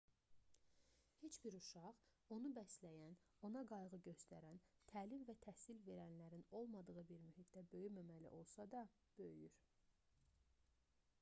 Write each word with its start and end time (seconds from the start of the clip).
neç 1.25 1.35
bir 1.47 1.55
uşaq 1.57 1.99
onu 2.37 2.51
bəsləyən 2.57 3.17
ona 3.49 3.61
qayğı 3.73 3.99
göstərən 4.07 4.57
təlim 4.93 5.27
və 5.27 5.35
təhsil 5.45 5.83
verənlərin 5.89 6.45
olmadığı 6.61 7.03
bir 7.11 7.21
mühitdə 7.27 7.63
böyüməməli 7.75 8.31
olsa 8.39 8.65
da 8.77 8.81
böyüyür 9.21 9.61